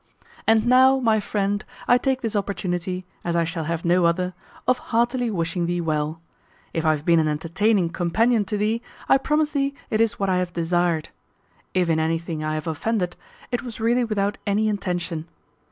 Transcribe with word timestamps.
And 0.47 0.65
now, 0.65 0.97
my 0.99 1.19
friend, 1.19 1.63
I 1.87 1.99
take 1.99 2.21
this 2.21 2.35
opportunity 2.35 3.05
(as 3.23 3.35
I 3.35 3.43
shall 3.43 3.65
have 3.65 3.85
no 3.85 4.05
other) 4.05 4.33
of 4.67 4.79
heartily 4.89 5.29
wishing 5.29 5.67
thee 5.67 5.79
well. 5.79 6.19
If 6.73 6.83
I 6.83 6.93
have 6.95 7.05
been 7.05 7.19
an 7.19 7.27
entertaining 7.27 7.89
companion 7.91 8.43
to 8.45 8.57
thee, 8.57 8.81
I 9.07 9.19
promise 9.19 9.51
thee 9.51 9.75
it 9.91 10.01
is 10.01 10.17
what 10.17 10.27
I 10.27 10.37
have 10.37 10.53
desired. 10.53 11.09
If 11.75 11.87
in 11.87 11.99
anything 11.99 12.43
I 12.43 12.55
have 12.55 12.65
offended, 12.65 13.15
it 13.51 13.61
was 13.61 13.79
really 13.79 14.03
without 14.03 14.39
any 14.47 14.69
intention. 14.69 15.27